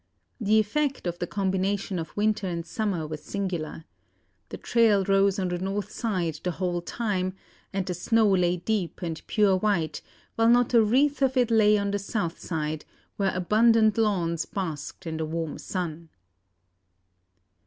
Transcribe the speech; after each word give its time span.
The 0.39 0.57
effect 0.59 1.05
of 1.05 1.19
the 1.19 1.27
combination 1.27 1.99
of 1.99 2.17
winter 2.17 2.47
and 2.47 2.65
summer 2.65 3.05
was 3.05 3.21
singular. 3.21 3.85
The 4.49 4.57
trail 4.57 5.03
rose 5.03 5.37
on 5.37 5.49
the 5.49 5.59
north 5.59 5.91
side 5.91 6.39
the 6.43 6.53
whole 6.57 6.81
time, 6.81 7.35
and 7.71 7.85
the 7.85 7.93
snow 7.93 8.25
lay 8.27 8.57
deep 8.57 9.03
and 9.03 9.21
pure 9.27 9.55
white, 9.57 10.01
while 10.33 10.49
not 10.49 10.73
a 10.73 10.81
wreath 10.81 11.21
of 11.21 11.37
it 11.37 11.51
lay 11.51 11.77
on 11.77 11.91
the 11.91 11.99
south 11.99 12.39
side, 12.39 12.83
where 13.17 13.31
abundant 13.35 13.95
lawns 13.99 14.47
basked 14.47 15.05
in 15.05 15.17
the 15.17 15.25
warm 15.27 15.59
sun." 15.59 16.09